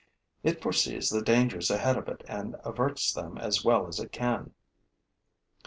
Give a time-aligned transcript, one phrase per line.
[0.41, 4.55] It foresees the dangers ahead of it and averts them as well as it can.